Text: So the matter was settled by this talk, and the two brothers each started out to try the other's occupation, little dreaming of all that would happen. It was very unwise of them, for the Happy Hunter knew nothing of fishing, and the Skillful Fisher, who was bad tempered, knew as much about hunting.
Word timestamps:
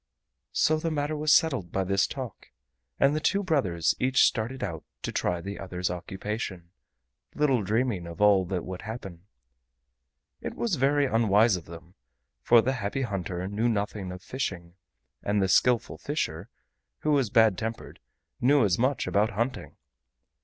So 0.53 0.77
the 0.79 0.89
matter 0.89 1.15
was 1.15 1.31
settled 1.31 1.71
by 1.71 1.83
this 1.83 2.07
talk, 2.07 2.47
and 2.99 3.15
the 3.15 3.19
two 3.19 3.43
brothers 3.43 3.93
each 3.99 4.25
started 4.25 4.63
out 4.63 4.83
to 5.03 5.11
try 5.11 5.41
the 5.41 5.59
other's 5.59 5.91
occupation, 5.91 6.71
little 7.35 7.61
dreaming 7.61 8.07
of 8.07 8.19
all 8.19 8.43
that 8.45 8.65
would 8.65 8.81
happen. 8.81 9.27
It 10.41 10.55
was 10.55 10.73
very 10.77 11.05
unwise 11.05 11.55
of 11.55 11.65
them, 11.65 11.93
for 12.41 12.63
the 12.63 12.73
Happy 12.73 13.03
Hunter 13.03 13.47
knew 13.47 13.69
nothing 13.69 14.11
of 14.11 14.23
fishing, 14.23 14.73
and 15.21 15.39
the 15.39 15.47
Skillful 15.47 15.99
Fisher, 15.99 16.49
who 17.01 17.11
was 17.11 17.29
bad 17.29 17.55
tempered, 17.55 17.99
knew 18.41 18.65
as 18.65 18.79
much 18.79 19.05
about 19.05 19.29
hunting. 19.29 19.75